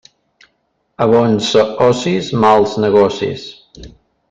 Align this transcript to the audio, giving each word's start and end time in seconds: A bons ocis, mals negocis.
A 1.05 1.07
bons 1.11 1.51
ocis, 1.89 2.33
mals 2.47 2.75
negocis. 2.87 3.47